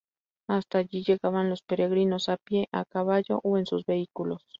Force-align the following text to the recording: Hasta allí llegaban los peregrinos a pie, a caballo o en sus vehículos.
Hasta 0.49 0.79
allí 0.79 1.03
llegaban 1.03 1.51
los 1.51 1.61
peregrinos 1.61 2.27
a 2.27 2.37
pie, 2.37 2.67
a 2.71 2.85
caballo 2.85 3.39
o 3.43 3.59
en 3.59 3.67
sus 3.67 3.85
vehículos. 3.85 4.41